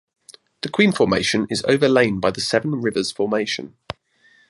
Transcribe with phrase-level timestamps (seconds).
[0.61, 3.75] The Queen Formation is overlain by the Seven Rivers Formation.